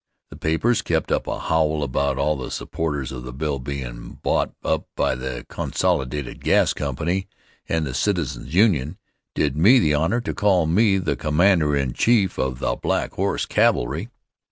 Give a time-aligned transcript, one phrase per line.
[0.31, 4.51] The papers kept up a howl about all the supporters of the bill bein' bought
[4.63, 7.27] up by the Consolidated Gas Company,
[7.69, 8.97] and the Citizens' Union
[9.35, 13.45] did me the honor to call me the commander in chief of the "Black Horse
[13.45, 14.09] Cavalry."